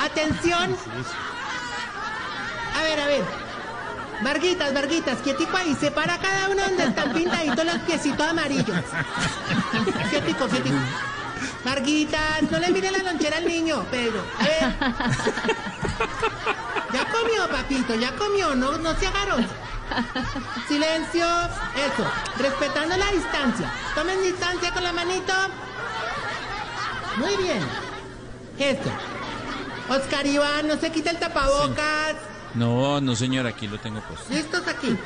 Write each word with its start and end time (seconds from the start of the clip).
Atención. 0.00 0.76
A 2.76 2.82
ver, 2.82 3.00
a 3.00 3.06
ver. 3.06 3.24
Varguitas, 4.22 4.72
Varguitas, 4.72 5.18
quietico 5.18 5.56
ahí. 5.56 5.76
Separa 5.78 6.18
cada 6.18 6.48
uno 6.48 6.62
donde 6.62 6.84
están 6.84 7.12
pintaditos 7.12 7.64
los 7.64 7.78
piecitos 7.80 8.26
amarillos. 8.26 8.80
Quietico, 10.10 10.46
quietico. 10.48 10.76
Varguitas, 11.64 12.42
no 12.50 12.58
le 12.58 12.70
mire 12.70 12.90
la 12.90 12.98
lonchera 12.98 13.38
al 13.38 13.46
niño, 13.46 13.84
Pedro. 13.90 14.24
A 14.38 14.42
ver. 14.44 14.74
Ya 16.92 17.04
comió, 17.10 17.48
papito, 17.50 17.94
ya 17.96 18.12
comió. 18.12 18.54
No, 18.54 18.78
no 18.78 18.94
se 18.94 19.06
agarró. 19.06 19.36
Silencio. 20.68 21.26
Eso. 21.26 22.06
Respetando 22.38 22.96
la 22.96 23.10
distancia. 23.10 23.70
Tomen 23.94 24.22
distancia 24.22 24.72
con 24.72 24.82
la 24.84 24.92
manito. 24.92 25.32
Muy 27.16 27.36
bien. 27.36 27.60
Esto. 28.58 28.90
Oscar 29.88 30.26
Iván, 30.26 30.68
no 30.68 30.76
se 30.76 30.90
quita 30.90 31.10
el 31.10 31.18
tapabocas. 31.18 32.14
No, 32.54 33.00
no 33.00 33.16
señor, 33.16 33.46
aquí 33.46 33.66
lo 33.66 33.78
tengo 33.78 34.00
puesto. 34.00 34.32
¿Listos 34.32 34.62
aquí? 34.68 34.96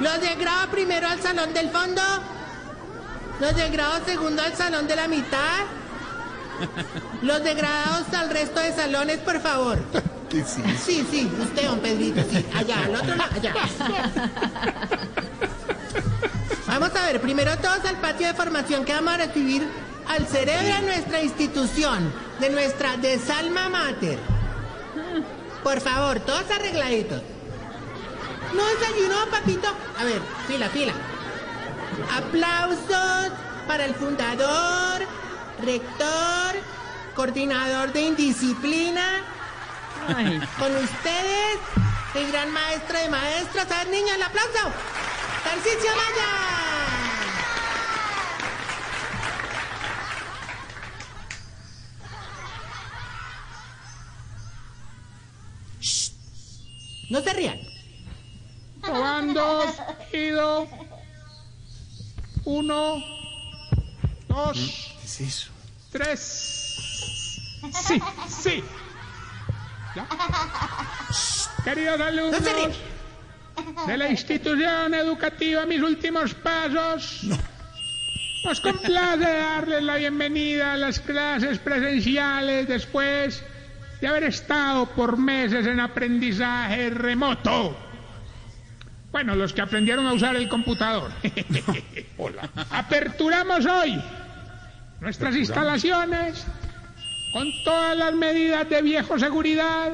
Los 0.00 0.20
de 0.20 0.34
grado 0.34 0.68
primero 0.70 1.08
al 1.08 1.20
salón 1.20 1.54
del 1.54 1.70
fondo. 1.70 2.02
Los 3.40 3.56
de 3.56 3.68
grado 3.70 4.04
segundo 4.04 4.42
al 4.42 4.54
salón 4.54 4.86
de 4.86 4.96
la 4.96 5.08
mitad. 5.08 5.64
Los 7.22 7.42
de 7.42 7.54
grados 7.54 8.12
al 8.14 8.30
resto 8.30 8.60
de 8.60 8.72
salones, 8.74 9.18
por 9.18 9.40
favor. 9.40 9.78
Sí, 10.28 11.06
sí, 11.08 11.30
usted, 11.40 11.66
don 11.66 11.78
Pedrito, 11.78 12.20
sí. 12.30 12.44
Allá, 12.54 12.84
al 12.84 12.94
otro 12.96 13.14
lado, 13.14 13.30
allá. 13.36 13.54
Vamos 16.66 16.90
a 16.94 17.06
ver, 17.06 17.20
primero 17.20 17.56
todos 17.58 17.84
al 17.86 17.96
patio 18.00 18.26
de 18.26 18.34
formación 18.34 18.84
que 18.84 18.92
vamos 18.92 19.14
a 19.14 19.18
recibir 19.18 19.66
al 20.08 20.26
cerebro 20.26 20.74
de 20.74 20.82
nuestra 20.82 21.20
institución, 21.20 22.12
de 22.40 22.50
nuestra 22.50 22.96
desalma 22.96 23.68
mater. 23.68 24.18
Por 25.62 25.80
favor, 25.80 26.20
todos 26.20 26.50
arregladitos. 26.50 27.22
No 28.54 28.64
desayunó, 28.66 29.26
papito. 29.30 29.68
A 29.98 30.04
ver, 30.04 30.20
fila, 30.46 30.68
fila. 30.68 30.92
Aplausos 32.16 33.32
para 33.66 33.84
el 33.84 33.94
fundador, 33.94 35.02
rector, 35.62 36.54
coordinador 37.14 37.92
de 37.92 38.02
indisciplina. 38.02 39.24
Con 40.58 40.76
ustedes, 40.76 41.58
el 42.14 42.30
gran 42.30 42.52
maestro 42.52 42.98
de 42.98 43.08
maestros. 43.08 43.64
A 43.64 43.78
ver, 43.78 43.88
niños, 43.88 44.12
el 44.14 44.22
aplauso. 44.22 44.70
Tarcisio 45.42 45.90
Maya. 45.90 46.55
No 57.08 57.20
se 57.20 57.32
rían. 57.32 57.60
Probando, 58.80 59.64
ido. 60.12 60.68
Uno, 62.44 63.02
dos, 64.28 64.56
¿Qué 65.00 65.06
es 65.06 65.20
eso? 65.20 65.50
tres. 65.90 67.40
Sí, 67.72 68.00
sí. 68.28 68.64
¿Ya? 69.96 70.06
Queridos 71.64 72.00
alumnos 72.00 72.40
No 72.40 72.96
de 73.86 73.96
la 73.96 74.08
institución 74.08 74.94
educativa 74.94 75.64
Mis 75.66 75.82
Últimos 75.82 76.34
Pasos, 76.34 77.22
nos 78.44 78.60
complace 78.60 79.18
darles 79.18 79.82
la 79.82 79.96
bienvenida 79.96 80.74
a 80.74 80.76
las 80.76 81.00
clases 81.00 81.58
presenciales 81.58 82.68
después 82.68 83.42
de 84.00 84.06
haber 84.06 84.24
estado 84.24 84.86
por 84.86 85.16
meses 85.16 85.66
en 85.66 85.80
aprendizaje 85.80 86.90
remoto. 86.90 87.76
Bueno, 89.12 89.34
los 89.34 89.52
que 89.52 89.62
aprendieron 89.62 90.06
a 90.06 90.12
usar 90.12 90.36
el 90.36 90.48
computador. 90.48 91.10
Hola. 92.18 92.50
Aperturamos 92.70 93.64
hoy 93.64 93.98
nuestras 95.00 95.34
instalaciones 95.36 96.44
con 97.32 97.46
todas 97.64 97.96
las 97.96 98.14
medidas 98.14 98.68
de 98.68 98.82
viejo 98.82 99.18
seguridad. 99.18 99.92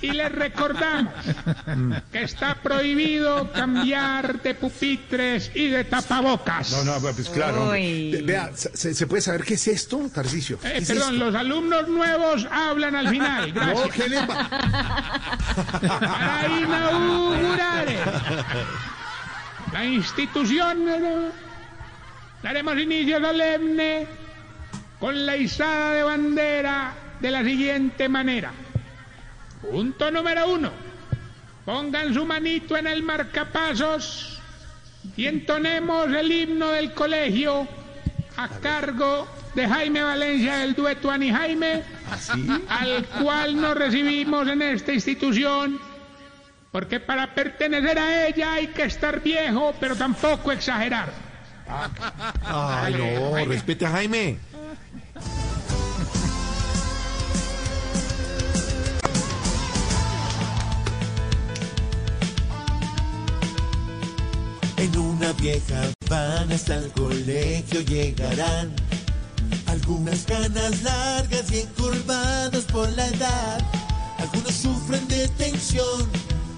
Y 0.00 0.10
les 0.12 0.32
recordamos 0.32 1.12
que 2.10 2.22
está 2.22 2.54
prohibido 2.56 3.50
cambiar 3.52 4.40
de 4.42 4.54
pupitres 4.54 5.50
y 5.54 5.68
de 5.68 5.84
tapabocas. 5.84 6.70
No, 6.72 6.84
no, 6.84 7.00
pues 7.00 7.28
claro. 7.30 7.70
Vea, 7.70 8.50
¿se, 8.54 8.94
se 8.94 9.06
puede 9.06 9.22
saber 9.22 9.44
qué 9.44 9.54
es 9.54 9.68
esto, 9.68 10.08
Tarcicio? 10.14 10.58
¿Qué 10.60 10.68
Eh, 10.68 10.78
es 10.78 10.88
perdón, 10.88 11.14
esto? 11.14 11.24
los 11.26 11.34
alumnos 11.34 11.88
nuevos 11.88 12.46
hablan 12.50 12.94
al 12.96 13.08
final. 13.08 13.52
No, 13.54 13.60
Gracias. 13.60 13.90
¿qué 13.94 14.08
le 14.08 14.22
pa- 14.26 14.48
Para 15.80 16.48
inaugurar 16.60 17.86
la 19.72 19.84
institución 19.84 20.86
daremos 22.42 22.78
inicio 22.78 23.20
solemne 23.20 24.06
con 25.00 25.26
la 25.26 25.36
izada 25.36 25.92
de 25.94 26.02
bandera 26.02 26.92
de 27.20 27.30
la 27.30 27.42
siguiente 27.44 28.08
manera. 28.08 28.52
Punto 29.70 30.10
número 30.10 30.48
uno. 30.48 30.70
Pongan 31.64 32.12
su 32.12 32.24
manito 32.26 32.76
en 32.76 32.86
el 32.86 33.02
marcapasos 33.02 34.38
y 35.16 35.26
entonemos 35.26 36.08
el 36.12 36.30
himno 36.30 36.68
del 36.68 36.92
colegio 36.92 37.66
a 38.36 38.48
cargo 38.60 39.26
de 39.54 39.66
Jaime 39.66 40.02
Valencia 40.02 40.58
del 40.58 40.74
dueto 40.74 41.10
Ani 41.10 41.30
Jaime, 41.30 41.82
al 42.68 43.04
cual 43.22 43.60
nos 43.60 43.76
recibimos 43.76 44.48
en 44.48 44.62
esta 44.62 44.92
institución, 44.92 45.78
porque 46.72 47.00
para 47.00 47.34
pertenecer 47.34 47.98
a 47.98 48.26
ella 48.26 48.54
hay 48.54 48.68
que 48.68 48.84
estar 48.84 49.22
viejo, 49.22 49.74
pero 49.78 49.94
tampoco 49.96 50.52
exagerar. 50.52 51.12
Ay, 52.44 52.94
no, 52.94 53.44
respete 53.46 53.86
a 53.86 53.90
Jaime. 53.90 54.38
En 65.24 65.30
una 65.30 65.40
vieja 65.40 65.90
van 66.10 66.52
hasta 66.52 66.76
el 66.76 66.90
colegio 66.90 67.80
llegarán. 67.80 68.74
Algunas 69.68 70.24
canas 70.24 70.82
largas 70.82 71.50
y 71.50 71.60
encurvadas 71.60 72.64
por 72.64 72.92
la 72.92 73.06
edad. 73.06 73.58
Algunos 74.18 74.52
sufren 74.54 75.08
de 75.08 75.26
tensión, 75.28 76.10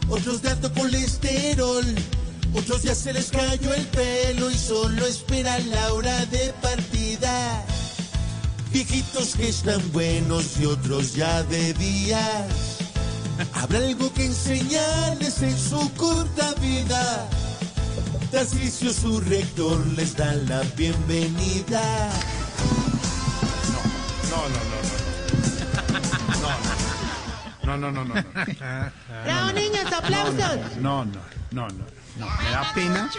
otros 0.08 0.42
de 0.42 0.50
alto 0.50 0.72
colesterol. 0.74 1.84
Otros 2.54 2.82
ya 2.82 2.96
se 2.96 3.12
les 3.12 3.30
cayó 3.30 3.72
el 3.72 3.86
pelo 3.86 4.50
y 4.50 4.58
solo 4.58 5.06
esperan 5.06 5.70
la 5.70 5.92
hora 5.92 6.26
de 6.26 6.52
partida. 6.60 7.64
Viejitos 8.72 9.36
que 9.36 9.48
están 9.48 9.80
buenos 9.92 10.58
y 10.58 10.66
otros 10.66 11.14
ya 11.14 11.44
de 11.44 11.72
días. 11.74 12.48
Habrá 13.54 13.78
algo 13.78 14.12
que 14.12 14.24
enseñarles 14.24 15.40
en 15.42 15.56
su 15.56 15.88
corta 15.92 16.52
vida. 16.54 17.28
Tarcisio, 18.30 18.92
su 18.92 19.20
rector, 19.20 19.86
les 19.96 20.16
da 20.16 20.34
la 20.48 20.60
bienvenida. 20.76 21.80
No, 24.30 24.36
no, 24.48 24.48
no, 24.48 24.60
no. 27.72 27.76
No, 27.76 27.76
no, 27.76 27.90
no, 27.92 28.04
no. 28.04 28.14
No, 28.14 28.22
Bravo, 29.24 29.52
niños, 29.52 29.92
aplausos. 29.92 30.76
no, 30.80 31.04
no, 31.04 31.20
no, 31.52 31.68
no. 31.68 31.84
no. 32.18 32.26
Me 32.26 32.50
da 32.50 32.72
pena. 32.74 33.10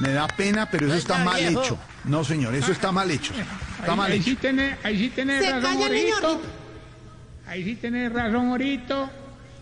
Me 0.00 0.12
da 0.12 0.26
pena, 0.28 0.70
pero 0.70 0.86
eso 0.86 0.96
está 0.96 1.18
mal 1.24 1.40
hecho. 1.40 1.78
No, 2.04 2.24
señor, 2.24 2.54
eso 2.54 2.72
está 2.72 2.92
mal 2.92 3.10
hecho. 3.10 3.32
Está 3.80 3.92
Ahí, 3.92 3.96
mal 3.98 4.12
ahí 4.12 4.18
hecho. 4.18 4.30
sí 4.30 4.36
tenés, 4.36 4.78
ahí 4.84 4.98
sí 4.98 5.08
tenés 5.10 5.44
razón, 5.46 5.62
calla 5.62 5.86
el 5.86 5.92
niño. 5.92 6.14
Orito. 6.16 6.40
Ahí 7.46 7.64
sí 7.64 7.74
tenés 7.76 8.12
razón, 8.12 8.50
Orito. 8.50 9.10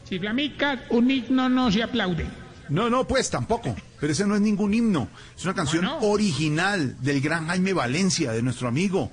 Si 0.09 0.19
flamicas, 0.19 0.79
un 0.91 1.11
himno 1.11 1.49
no 1.49 1.71
se 1.71 1.83
aplaude. 1.83 2.27
No, 2.71 2.89
no, 2.89 3.07
pues 3.07 3.29
tampoco. 3.31 3.75
Pero 3.99 4.13
ese 4.13 4.27
no 4.27 4.35
es 4.35 4.41
ningún 4.41 4.73
himno. 4.73 5.09
Es 5.37 5.45
una 5.45 5.55
canción 5.55 5.85
no? 5.85 5.99
original 6.01 6.97
del 7.03 7.21
gran 7.21 7.49
Jaime 7.49 7.73
Valencia, 7.73 8.33
de 8.33 8.43
nuestro 8.43 8.69
amigo. 8.69 9.11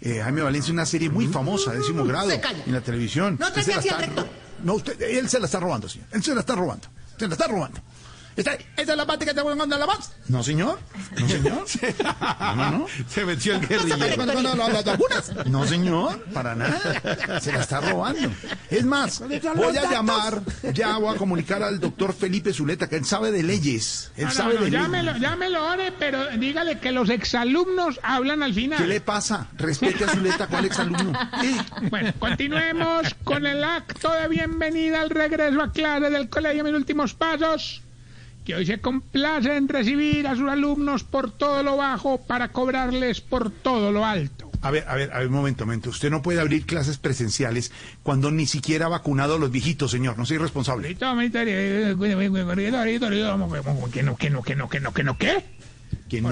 Eh, 0.00 0.20
Jaime 0.22 0.42
Valencia, 0.42 0.72
una 0.72 0.86
serie 0.86 1.08
muy 1.10 1.26
famosa, 1.26 1.72
décimo 1.72 2.04
grado, 2.04 2.30
en 2.30 2.72
la 2.72 2.80
televisión. 2.80 3.36
No 3.40 3.48
Usted 3.48 3.62
se 3.62 3.74
la 3.74 3.80
está 3.80 4.26
No, 4.62 4.74
usted, 4.74 5.00
él 5.00 5.28
se 5.28 5.40
la 5.40 5.46
está 5.46 5.58
robando, 5.58 5.88
señor. 5.88 6.06
Él 6.12 6.22
se 6.22 6.34
la 6.34 6.40
está 6.40 6.54
robando. 6.54 6.86
Se 7.18 7.26
la 7.26 7.34
está 7.34 7.48
robando. 7.48 7.80
¿Esta, 8.38 8.54
esta 8.54 8.92
es 8.92 8.96
la 8.96 9.04
parte 9.04 9.24
que 9.26 9.34
te 9.34 9.42
voy 9.42 9.52
a 9.52 9.56
mandar 9.56 9.78
la 9.80 9.86
más? 9.86 10.12
No, 10.28 10.42
señor. 10.44 10.78
No, 11.20 11.28
señor. 11.28 11.66
No, 12.04 12.54
no, 12.54 12.70
no. 12.70 12.86
Se 13.08 13.24
metió 13.24 13.54
el 13.56 13.62
No, 13.88 14.26
no, 14.26 14.42
no, 14.42 14.54
no, 14.54 14.68
las 14.68 14.84
vacunas. 14.84 15.32
No, 15.46 15.66
señor, 15.66 16.22
para 16.32 16.54
nada. 16.54 17.40
Se 17.40 17.50
la 17.52 17.60
está 17.60 17.80
robando. 17.80 18.30
Es 18.70 18.84
más, 18.84 19.20
voy 19.56 19.76
a 19.76 19.90
llamar, 19.90 20.40
ya 20.72 20.98
voy 20.98 21.14
a 21.14 21.18
comunicar 21.18 21.62
al 21.64 21.80
doctor 21.80 22.14
Felipe 22.14 22.52
Zuleta, 22.52 22.88
que 22.88 22.96
él 22.96 23.04
sabe 23.04 23.32
de 23.32 23.42
leyes. 23.42 24.12
Él 24.16 24.30
sabe 24.30 24.56
de 24.56 24.70
llámelo, 24.70 25.12
leyes. 25.12 25.20
llámelo, 25.20 25.66
ore, 25.66 25.92
pero 25.98 26.28
dígale 26.38 26.78
que 26.78 26.92
los 26.92 27.10
exalumnos 27.10 27.98
hablan 28.04 28.44
al 28.44 28.54
final. 28.54 28.78
¿Qué 28.78 28.86
le 28.86 29.00
pasa? 29.00 29.48
Respete 29.56 30.04
a 30.04 30.08
Zuleta, 30.10 30.46
¿cuál 30.46 30.64
exalumno? 30.64 31.12
Eh, 31.42 31.56
Bueno, 31.90 32.12
continuemos 32.20 33.14
con 33.24 33.46
el 33.46 33.64
acto 33.64 34.12
de 34.12 34.28
bienvenida 34.28 35.00
al 35.00 35.10
regreso 35.10 35.60
a 35.60 35.72
clase 35.72 36.10
del 36.10 36.28
colegio 36.28 36.62
Mis 36.62 36.74
Últimos 36.74 37.14
Pasos, 37.14 37.82
que 38.48 38.54
hoy 38.54 38.64
se 38.64 38.78
complace 38.80 39.54
en 39.58 39.68
recibir 39.68 40.26
a 40.26 40.34
sus 40.34 40.48
alumnos 40.48 41.04
por 41.04 41.30
todo 41.30 41.62
lo 41.62 41.76
bajo 41.76 42.16
para 42.26 42.48
cobrarles 42.48 43.20
por 43.20 43.50
todo 43.50 43.92
lo 43.92 44.06
alto. 44.06 44.50
A 44.62 44.70
ver, 44.70 44.86
a 44.88 44.94
ver, 44.94 45.12
a 45.12 45.18
ver, 45.18 45.26
un 45.26 45.34
momento, 45.34 45.64
un 45.64 45.68
momento. 45.68 45.90
Usted 45.90 46.10
no 46.10 46.22
puede 46.22 46.40
abrir 46.40 46.64
clases 46.64 46.96
presenciales 46.96 47.70
cuando 48.02 48.30
ni 48.30 48.46
siquiera 48.46 48.86
ha 48.86 48.88
vacunado 48.88 49.34
a 49.34 49.38
los 49.38 49.50
viejitos, 49.50 49.90
señor. 49.90 50.16
No 50.16 50.24
soy 50.24 50.38
ahorita, 50.38 51.14
Que 53.92 54.02
no, 54.02 54.16
que 54.16 54.30
no, 54.30 54.42
que 54.42 54.56
no, 54.56 54.70
que 54.70 54.80
no, 54.80 54.92
que 54.94 55.04
no, 55.04 55.18
¿qué? 55.18 55.44
Que 56.08 56.22
no 56.22 56.30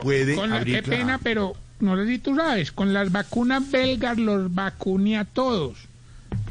puede 0.00 0.36
con 0.36 0.50
la- 0.50 0.58
abrir 0.58 0.76
Qué 0.76 0.82
clases. 0.84 1.00
pena, 1.00 1.18
pero 1.20 1.54
no 1.80 1.96
sé 1.96 2.06
si 2.06 2.20
tú 2.20 2.36
sabes, 2.36 2.70
con 2.70 2.92
las 2.92 3.10
vacunas 3.10 3.68
belgas 3.68 4.16
los 4.16 4.54
vacuné 4.54 5.18
a 5.18 5.24
todos. 5.24 5.87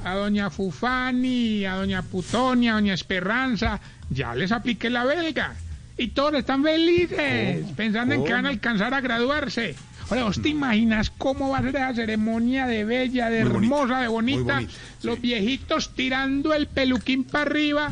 A 0.03 0.15
doña 0.15 0.49
Fufani, 0.49 1.65
a 1.65 1.75
doña 1.75 2.01
Putonia, 2.01 2.71
a 2.71 2.75
doña 2.75 2.93
Esperanza, 2.93 3.79
ya 4.09 4.35
les 4.35 4.51
apliqué 4.51 4.89
la 4.89 5.03
belga. 5.03 5.55
Y 5.97 6.09
todos 6.09 6.35
están 6.35 6.63
felices, 6.63 7.65
pensando 7.75 8.13
en 8.13 8.23
que 8.23 8.33
van 8.33 8.45
a 8.45 8.49
alcanzar 8.49 8.93
a 8.93 9.01
graduarse. 9.01 9.75
Ahora, 10.09 10.23
¿vos 10.23 10.41
te 10.41 10.49
imaginas 10.49 11.09
cómo 11.09 11.49
va 11.49 11.57
a 11.57 11.61
ser 11.61 11.75
esa 11.75 11.93
ceremonia 11.93 12.65
de 12.67 12.85
bella, 12.85 13.29
de 13.29 13.43
Muy 13.43 13.53
bonita, 13.53 13.75
hermosa, 13.75 14.01
de 14.01 14.07
bonita, 14.07 14.61
Los 15.03 15.19
viejitos 15.19 15.93
tirando 15.95 16.53
el 16.53 16.67
peluquín 16.67 17.23
para 17.23 17.49
arriba. 17.49 17.91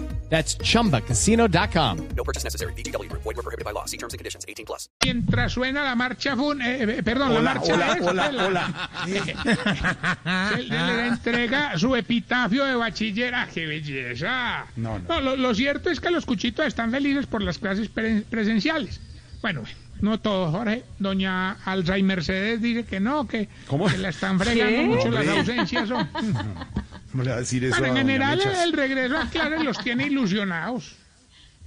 That's 0.31 0.57
chumbacasino.com. 0.59 1.97
No 2.15 2.23
purchase 2.23 2.45
necessary. 2.45 2.71
VGW 2.73 3.09
Group. 3.09 3.21
Void 3.23 3.35
were 3.35 3.43
prohibited 3.43 3.65
by 3.65 3.73
law. 3.73 3.83
See 3.85 3.97
terms 3.97 4.13
and 4.13 4.17
conditions. 4.19 4.45
18 4.47 4.65
plus. 4.65 4.89
mientras 5.03 5.51
suena 5.51 5.83
la 5.83 5.93
marcha 5.93 6.35
fun, 6.37 6.61
eh, 6.61 6.83
eh, 6.99 7.03
perdón, 7.03 7.33
la 7.33 7.39
Hola, 7.41 7.53
marcha 7.53 7.73
hola, 7.73 7.93
esa, 7.97 8.09
hola, 8.09 8.31
la- 8.31 8.45
hola. 8.47 8.89
se, 10.55 10.63
le 10.63 11.07
entrega 11.07 11.77
su 11.77 11.95
epitafio 11.97 12.63
de 12.63 12.75
bachilleraje, 12.75 13.65
belleza. 13.65 14.65
No, 14.77 14.99
no. 14.99 15.19
lo, 15.19 15.35
lo 15.35 15.53
cierto 15.53 15.89
es 15.89 15.99
que 15.99 16.09
los 16.09 16.25
cuchitos 16.25 16.65
están 16.65 16.91
felices 16.91 17.27
por 17.27 17.41
las 17.41 17.57
clases 17.57 17.89
pre- 17.89 18.21
presenciales. 18.21 19.01
Bueno, 19.41 19.63
no 19.99 20.17
todos, 20.21 20.51
Jorge. 20.51 20.83
Doña 20.99 21.57
Alzheimer 21.65 22.17
Mercedes 22.17 22.61
dice 22.61 22.85
que 22.85 22.99
no, 23.01 23.27
que, 23.27 23.49
¿Cómo? 23.67 23.87
que 23.87 23.97
la 23.97 24.09
están 24.09 24.39
fregando 24.39 24.83
mucho 24.95 25.09
las 25.11 25.27
ausencias. 25.27 25.89
son. 25.89 26.09
¿Cómo 27.11 27.23
le 27.23 27.29
va 27.31 27.35
a 27.37 27.39
decir 27.39 27.63
eso 27.65 27.77
Bueno, 27.79 27.95
a 27.95 27.99
en 28.01 28.07
general 28.07 28.39
el 28.63 28.73
regreso 28.73 29.17
a 29.17 29.29
clases 29.29 29.63
los 29.63 29.77
tiene 29.83 30.07
ilusionados. 30.07 30.95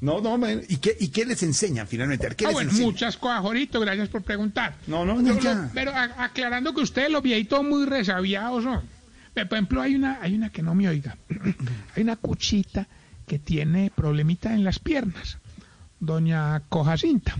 No, 0.00 0.20
no, 0.20 0.36
man. 0.36 0.60
¿Y 0.68 0.76
qué, 0.78 0.96
¿y 1.00 1.08
qué 1.08 1.24
les 1.24 1.42
enseñan 1.42 1.86
finalmente? 1.86 2.28
¿Qué 2.36 2.44
Ah, 2.44 2.48
les 2.48 2.54
bueno, 2.54 2.70
enseñan? 2.70 2.90
muchas 2.92 3.16
cosas, 3.16 3.40
Jorito, 3.40 3.80
gracias 3.80 4.08
por 4.08 4.22
preguntar. 4.22 4.74
No, 4.86 5.04
no, 5.04 5.20
no, 5.22 5.70
pero 5.72 5.92
a- 5.92 6.24
aclarando 6.24 6.74
que 6.74 6.80
ustedes 6.82 7.10
los 7.10 7.22
viejitos 7.22 7.62
muy 7.64 7.86
resabiados 7.86 8.64
son. 8.64 8.82
Por 9.32 9.42
ejemplo, 9.44 9.80
hay 9.82 9.94
una, 9.94 10.18
hay 10.20 10.34
una 10.34 10.50
que 10.50 10.62
no 10.62 10.74
me 10.74 10.88
oiga. 10.88 11.16
hay 11.96 12.02
una 12.02 12.16
cuchita 12.16 12.86
que 13.26 13.38
tiene 13.38 13.90
problemita 13.94 14.52
en 14.52 14.62
las 14.64 14.78
piernas. 14.78 15.38
Doña 16.00 16.60
Cojacinta. 16.68 17.34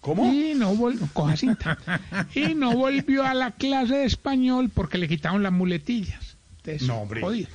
¿Cómo? 0.00 0.32
Y 0.32 0.54
no, 0.54 0.74
Cojacinta. 1.12 1.78
y 2.34 2.54
no 2.54 2.72
volvió 2.74 3.24
a 3.24 3.34
la 3.34 3.52
clase 3.52 3.94
de 3.96 4.04
español 4.06 4.70
porque 4.74 4.98
le 4.98 5.08
quitaron 5.08 5.42
las 5.42 5.52
muletillas. 5.52 6.25
Entonces, 6.72 6.88
No, 6.88 6.96
hombre. 7.02 7.20
jodido. 7.20 7.48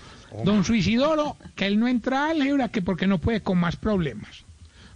Don 0.45 0.63
Suicidoro, 0.63 1.35
que 1.55 1.65
él 1.67 1.77
no 1.79 1.87
entra 1.87 2.25
a 2.27 2.29
álgebra, 2.31 2.69
que 2.69 2.81
porque 2.81 3.05
no 3.07 3.17
puede 3.19 3.41
con 3.41 3.57
más 3.59 3.75
problemas. 3.75 4.43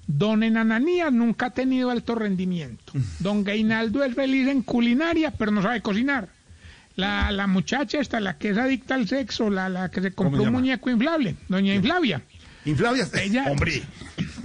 Don 0.07 0.44
Enananías 0.44 1.12
nunca 1.12 1.47
ha 1.47 1.50
tenido 1.50 1.89
alto 1.89 2.15
rendimiento. 2.15 2.94
Don 3.19 3.44
Gainaldo 3.44 4.03
es 4.03 4.15
feliz 4.15 4.47
en 4.47 4.62
culinaria, 4.62 5.31
pero 5.31 5.51
no 5.51 5.62
sabe 5.62 5.81
cocinar. 5.81 6.29
La, 6.95 7.31
la 7.31 7.47
muchacha 7.47 8.00
esta, 8.00 8.19
la 8.21 8.38
que 8.38 8.51
es 8.51 8.57
adicta 8.57 8.95
al 8.95 9.07
sexo, 9.07 9.50
la, 9.50 9.67
la 9.67 9.89
que 9.89 10.01
se 10.01 10.12
compró 10.13 10.44
un 10.44 10.51
muñeco 10.53 10.89
inflable, 10.89 11.35
doña 11.50 11.73
Inflavia. 11.75 12.21
Inflavia. 12.63 13.06
Ella- 13.21 13.51
Hombre. 13.51 13.83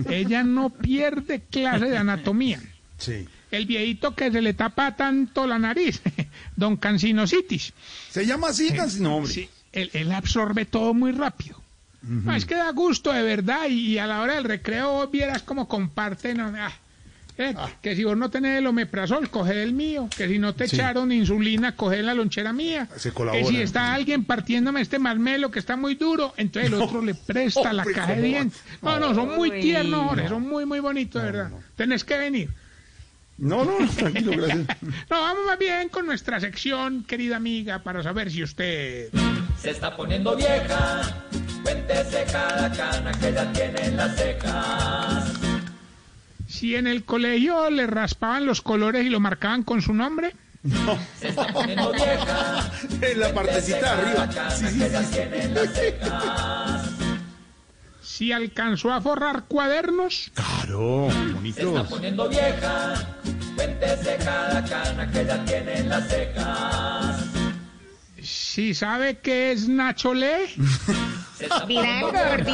Ella 0.08 0.42
no 0.42 0.70
pierde 0.70 1.40
clase 1.48 1.84
de 1.86 1.98
anatomía. 1.98 2.60
Sí. 2.98 3.28
El 3.52 3.66
viejito 3.66 4.14
que 4.16 4.32
se 4.32 4.40
le 4.42 4.54
tapa 4.54 4.96
tanto 4.96 5.46
la 5.46 5.58
nariz, 5.58 6.00
don 6.56 6.76
Cancinositis. 6.76 7.72
¿Se 8.10 8.26
llama 8.26 8.48
así? 8.48 8.70
casi? 8.70 9.00
No, 9.00 9.16
hombre. 9.16 9.32
Sí, 9.32 9.48
él, 9.72 9.90
él 9.92 10.12
absorbe 10.12 10.64
todo 10.64 10.94
muy 10.94 11.12
rápido. 11.12 11.60
No, 12.02 12.34
es 12.34 12.46
que 12.46 12.54
da 12.54 12.70
gusto 12.72 13.12
de 13.12 13.22
verdad 13.22 13.66
y, 13.68 13.92
y 13.92 13.98
a 13.98 14.06
la 14.06 14.22
hora 14.22 14.34
del 14.34 14.44
recreo 14.44 14.90
vos 14.92 15.10
vieras 15.10 15.42
cómo 15.42 15.68
comparten. 15.68 16.38
¿no? 16.38 16.50
Ah, 16.56 16.72
eh, 17.36 17.54
Que 17.82 17.94
si 17.94 18.04
vos 18.04 18.16
no 18.16 18.30
tenés 18.30 18.58
el 18.58 18.66
omeprazol, 18.66 19.28
coge 19.28 19.62
el 19.62 19.72
mío. 19.74 20.08
Que 20.16 20.26
si 20.26 20.38
no 20.38 20.54
te 20.54 20.66
Sí. 20.66 20.76
echaron 20.76 21.12
insulina, 21.12 21.76
coge 21.76 22.02
la 22.02 22.14
lonchera 22.14 22.52
mía. 22.54 22.88
Se 22.96 23.12
que 23.12 23.44
si 23.44 23.60
está 23.60 23.92
alguien 23.92 24.24
partiéndome 24.24 24.80
este 24.80 24.98
marmelo 24.98 25.50
que 25.50 25.58
está 25.58 25.76
muy 25.76 25.94
duro, 25.94 26.32
entonces 26.38 26.72
el 26.72 26.80
otro 26.80 27.02
le 27.02 27.14
presta 27.14 27.72
la 27.74 27.82
hombre, 27.82 27.94
caja 27.94 28.14
de 28.14 28.22
dientes. 28.22 28.60
No, 28.80 28.98
no, 28.98 29.14
son 29.14 29.36
muy 29.36 29.60
tiernos, 29.60 30.08
Jorge, 30.08 30.28
son 30.28 30.42
muy, 30.48 30.64
muy 30.64 30.80
bonitos, 30.80 31.22
de 31.22 31.30
verdad. 31.32 31.50
Tenés 31.76 32.04
que 32.04 32.16
venir. 32.16 32.48
No, 33.36 33.64
no, 33.64 33.88
tranquilo, 33.96 34.32
gracias. 34.36 34.66
No, 34.82 35.20
vamos 35.20 35.46
más 35.46 35.58
bien 35.58 35.88
con 35.90 36.04
nuestra 36.06 36.40
sección, 36.40 37.04
querida 37.04 37.36
amiga, 37.36 37.78
para 37.82 38.02
saber 38.02 38.30
si 38.30 38.42
usted... 38.42 39.08
Se 39.60 39.70
está 39.70 39.94
poniendo 39.96 40.34
vieja, 40.36 41.02
cuéntese 41.62 42.24
cada 42.32 42.70
cana 42.72 43.12
que 43.12 43.32
ya 43.32 43.52
tiene 43.52 43.84
en 43.86 43.96
las 43.96 44.16
cejas. 44.16 45.32
Si 46.48 46.74
en 46.76 46.86
el 46.86 47.04
colegio 47.04 47.68
le 47.70 47.86
raspaban 47.86 48.46
los 48.46 48.62
colores 48.62 49.04
y 49.04 49.10
lo 49.10 49.20
marcaban 49.20 49.62
con 49.62 49.82
su 49.82 49.92
nombre. 49.92 50.34
Se 51.18 51.28
está 51.28 51.46
poniendo 51.48 51.92
vieja, 51.92 52.70
En 53.02 53.20
la 53.20 53.32
partecita 53.32 53.78
de 53.78 53.86
arriba. 53.86 54.50
Sí, 54.50 54.66
sí, 54.66 54.80
sí. 55.12 55.20
Si 58.02 58.32
alcanzó 58.32 58.92
a 58.92 59.00
forrar 59.00 59.44
cuadernos. 59.44 60.30
Claro, 60.34 61.08
Se 61.10 61.18
está 61.20 61.32
bonitos. 61.34 61.88
poniendo 61.88 62.28
vieja, 62.28 62.94
cuéntese 63.56 64.16
cada 64.22 64.62
cana 64.64 65.10
que 65.10 65.24
ya 65.24 65.44
tiene 65.44 65.78
en 65.78 65.88
las 65.88 66.08
cejas. 66.08 66.89
Si 68.50 68.74
sabe 68.74 69.18
qué 69.18 69.52
es 69.52 69.68
Nacho 69.68 70.12
Le. 70.12 70.48
Se 71.38 71.44
está 71.44 71.66
Mira, 71.66 72.00
poniendo 72.00 72.10
Gordi. 72.10 72.52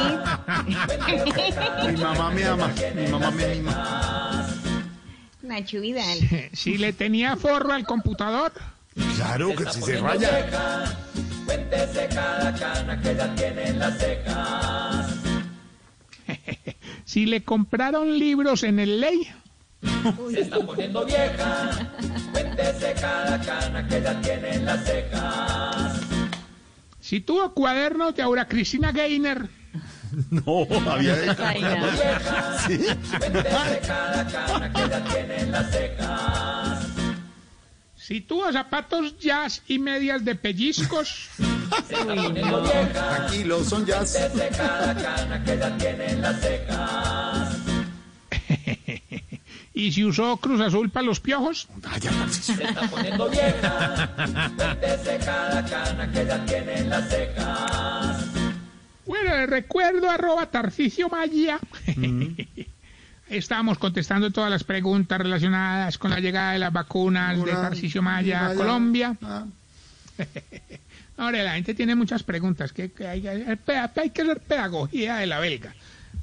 Mi 1.91 1.97
mamá 1.99 2.29
me 2.29 2.45
ama, 2.45 2.71
mi 2.95 3.07
mamá 3.07 3.31
me 3.31 3.55
mima. 3.55 4.47
Nacho 5.41 5.81
Vidal. 5.81 6.19
Si 6.53 6.77
le 6.77 6.93
tenía 6.93 7.35
forro 7.35 7.73
al 7.73 7.83
computador. 7.87 8.51
Claro 9.15 9.55
que 9.55 9.65
si 9.71 9.81
se 9.81 9.99
raya. 9.99 10.29
vieja, 10.29 10.97
cuéntese 11.47 12.07
cada 12.13 12.53
cana 12.53 13.01
que 13.01 13.15
ya 13.15 13.33
tiene 13.33 13.67
en 13.69 13.79
las 13.79 13.97
cejas. 13.97 15.15
Si 17.05 17.25
le 17.25 17.43
compraron 17.43 18.19
libros 18.19 18.61
en 18.61 18.77
el 18.77 19.01
ley. 19.01 19.27
Se 20.31 20.41
está 20.41 20.59
poniendo 20.59 21.05
vieja, 21.05 21.89
cuéntese 22.67 22.93
cada 22.99 23.39
cana 23.39 23.87
que 23.87 24.01
ya 24.01 24.21
tiene 24.21 24.55
en 24.55 24.65
las 24.65 24.83
cejas. 24.83 25.99
Si 26.99 27.21
tuvo 27.21 27.53
cuadernos 27.53 28.15
de 28.15 28.23
Aura 28.23 28.47
Cristina 28.47 28.91
Gainer. 28.91 29.47
No, 30.31 30.65
había. 30.89 31.15
¿Sí? 32.65 32.79
Cada 33.85 34.25
cana 34.25 34.71
que 34.71 34.89
ya 34.89 35.03
tiene 35.03 35.41
en 35.41 35.51
las 35.51 35.69
cejas. 35.69 36.87
Si 37.97 38.21
tuvo 38.21 38.49
zapatos 38.53 39.19
jazz 39.19 39.61
y 39.67 39.79
medias 39.79 40.23
de 40.23 40.35
pellizcos. 40.35 41.27
Tranquilo, 42.93 43.65
son 43.65 43.85
jazz. 43.85 44.17
Cada 44.55 44.95
cana 44.95 45.43
que 45.43 45.57
ya 45.57 45.77
tiene 45.77 46.11
en 46.11 46.21
las 46.21 46.39
cejas. 46.39 47.46
Y 49.77 49.91
si 49.91 50.03
usó 50.05 50.37
Cruz 50.37 50.59
Azul 50.61 50.89
para 50.89 51.05
los 51.05 51.19
piojos, 51.19 51.67
Ah, 51.83 51.97
ya. 51.99 52.11
Se 52.29 52.53
está 52.53 52.81
poniendo 52.89 53.29
vieja. 53.29 54.09
Cada 55.25 55.65
cana 55.65 56.11
que 56.11 56.25
ya 56.25 56.45
tiene 56.45 56.79
en 56.79 56.89
las 56.89 57.09
cejas. 57.09 58.25
Bueno, 59.05 59.29
le 59.35 59.45
recuerdo 59.45 60.09
arroba 60.09 60.45
Tarcicio 60.47 61.09
Maya. 61.09 61.59
Ahí 61.87 62.57
Estábamos 63.29 63.77
contestando 63.77 64.31
todas 64.31 64.49
las 64.49 64.63
preguntas 64.63 65.17
relacionadas 65.19 65.97
con 65.97 66.11
la 66.11 66.19
llegada 66.19 66.53
de 66.53 66.59
las 66.59 66.71
vacunas 66.73 67.37
de 67.43 67.51
Tarcicio 67.51 68.01
Maya 68.01 68.47
a. 68.47 68.55
Colombia. 68.55 69.15
Ah, 69.21 69.45
Ahora, 71.17 71.43
la 71.43 71.53
gente 71.53 71.73
tiene 71.73 71.95
muchas 71.95 72.21
preguntas, 72.23 72.71
que, 72.73 72.91
que 72.91 73.07
hay, 73.07 73.27
hay- 73.27 73.43
hay 73.95 74.09
que 74.11 74.21
hacer 74.21 74.39
pedagogía 74.39 75.15
de 75.17 75.25
la 75.27 75.39
belga. 75.39 75.73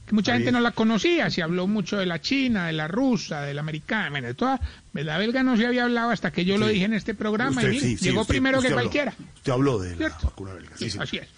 Que 0.07 0.15
mucha 0.15 0.35
gente 0.35 0.53
no 0.53 0.61
la 0.61 0.73
conocía, 0.73 1.31
se 1.31 1.43
habló 1.43 1.67
mucho 1.67 1.97
de 1.97 2.05
la 2.05 2.21
china, 2.21 2.67
de 2.67 2.75
la 2.75 2.89
rusa, 2.89 3.41
de 3.41 3.55
la 3.55 3.61
americana, 3.63 4.11
bueno, 4.11 4.27
de 4.29 4.35
toda, 4.35 4.61
la 4.93 5.17
belga 5.17 5.43
no 5.43 5.57
se 5.57 5.67
había 5.67 5.85
hablado 5.85 6.11
hasta 6.11 6.31
que 6.31 6.45
yo 6.45 6.59
lo 6.59 6.67
dije 6.69 6.85
en 6.85 6.93
este 6.95 7.15
programa 7.15 7.57
usted, 7.63 7.73
y 7.73 7.81
sí, 7.81 7.97
llegó 7.97 8.21
usted- 8.21 8.35
primero 8.35 8.61
que 8.61 8.67
habló. 8.67 8.77
cualquiera. 8.81 9.15
Usted 9.37 9.53
habló 9.53 9.79
de 9.79 9.97
la 9.97 10.09
vacuna 10.23 10.53
belga. 10.53 10.77
Sí, 10.77 10.85
Sí, 10.85 10.91
sí. 10.91 10.99
así 11.01 11.17
es. 11.19 11.29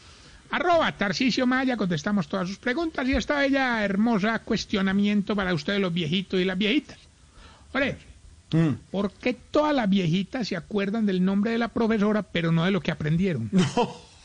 Arroba 0.51 0.91
Tarcicio 0.97 1.47
Maya, 1.47 1.77
contestamos 1.77 2.29
todas 2.29 2.49
sus 2.49 2.59
preguntas 2.59 3.07
y 3.07 3.13
esta 3.15 3.39
bella, 3.39 3.85
hermosa 3.85 4.39
cuestionamiento 4.41 5.37
para 5.37 5.55
ustedes 5.55 5.81
los 5.81 5.93
viejitos 5.95 6.41
y 6.41 6.45
las 6.45 6.59
viejitas. 6.59 6.99
Ore, 7.73 7.99
Mm. 8.53 8.75
¿por 8.93 9.11
qué 9.13 9.35
todas 9.35 9.75
las 9.75 9.89
viejitas 9.91 10.47
se 10.47 10.57
acuerdan 10.57 11.05
del 11.05 11.25
nombre 11.25 11.51
de 11.51 11.59
la 11.59 11.67
profesora 11.69 12.23
pero 12.23 12.53
no 12.53 12.65
de 12.65 12.71
lo 12.71 12.81
que 12.81 12.91
aprendieron? 12.93 13.51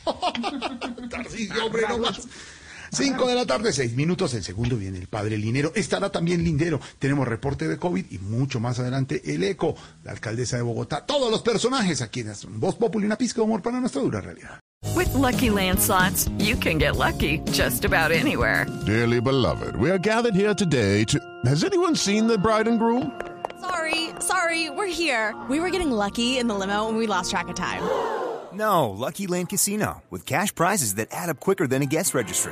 Tarcisio, 1.09 1.65
hombre, 1.65 1.83
no 1.89 1.97
más. 1.99 2.27
Cinco 2.93 3.25
de 3.25 3.35
la 3.35 3.45
tarde, 3.45 3.71
seis 3.71 3.95
minutos. 3.95 4.33
El 4.33 4.43
segundo 4.43 4.75
viene 4.75 4.97
el 4.97 5.07
padre 5.07 5.37
Linero. 5.37 5.71
Estará 5.75 6.09
también 6.09 6.43
Lindero. 6.43 6.79
Tenemos 6.99 7.25
reporte 7.25 7.67
de 7.69 7.77
COVID 7.77 8.05
y 8.11 8.17
mucho 8.17 8.59
más 8.59 8.79
adelante 8.79 9.21
el 9.33 9.43
eco, 9.45 9.75
la 10.03 10.11
alcaldesa 10.11 10.57
de 10.57 10.63
Bogotá. 10.63 11.05
Todos 11.05 11.31
los 11.31 11.41
personajes 11.41 12.01
aquí 12.01 12.19
en 12.19 12.59
Voz 12.59 12.75
Populi, 12.75 13.05
una 13.05 13.17
pizca 13.17 13.37
de 13.37 13.43
humor 13.43 13.61
para 13.61 13.79
nuestra 13.79 14.01
dura 14.01 14.19
realidad. 14.19 14.59
With 14.93 15.13
Lucky 15.13 15.49
Land 15.49 15.79
slots, 15.79 16.29
you 16.37 16.57
can 16.57 16.77
get 16.79 16.97
lucky 16.97 17.39
just 17.51 17.85
about 17.85 18.11
anywhere. 18.11 18.65
Dearly 18.85 19.21
beloved, 19.21 19.77
we 19.77 19.89
are 19.89 19.99
gathered 19.99 20.35
here 20.35 20.53
today 20.53 21.05
to. 21.05 21.19
Has 21.45 21.63
anyone 21.63 21.95
seen 21.95 22.27
the 22.27 22.37
bride 22.37 22.67
and 22.67 22.77
groom? 22.77 23.11
Sorry, 23.61 24.09
sorry, 24.19 24.69
we're 24.69 24.87
here. 24.91 25.33
We 25.49 25.61
were 25.61 25.69
getting 25.69 25.91
lucky 25.91 26.39
in 26.39 26.47
the 26.47 26.55
limo 26.55 26.89
and 26.89 26.97
we 26.97 27.07
lost 27.07 27.31
track 27.31 27.47
of 27.47 27.55
time. 27.55 27.83
No, 28.53 28.89
Lucky 28.89 29.27
Land 29.27 29.47
Casino, 29.47 30.03
with 30.09 30.25
cash 30.25 30.53
prizes 30.53 30.95
that 30.95 31.07
add 31.11 31.29
up 31.29 31.39
quicker 31.39 31.67
than 31.67 31.81
a 31.81 31.85
guest 31.85 32.13
registry. 32.13 32.51